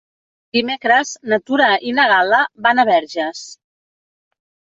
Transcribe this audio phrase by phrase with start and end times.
[0.55, 3.45] Dimecres na Tura i na Gal·la van a Verges.